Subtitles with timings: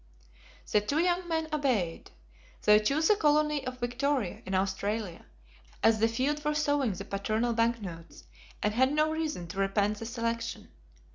[0.71, 2.09] The two young men obeyed.
[2.63, 5.27] They chose the colony of Victoria in Australia,
[5.83, 8.23] as the field for sowing the paternal bank notes,
[8.63, 10.69] and had no reason to repent the selection.